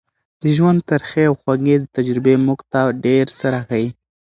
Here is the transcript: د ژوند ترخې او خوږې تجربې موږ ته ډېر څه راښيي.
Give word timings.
د 0.41 0.43
ژوند 0.57 0.79
ترخې 0.89 1.23
او 1.29 1.33
خوږې 1.41 1.75
تجربې 1.95 2.35
موږ 2.45 2.59
ته 2.71 2.81
ډېر 3.05 3.25
څه 3.37 3.45
راښيي. 3.53 3.89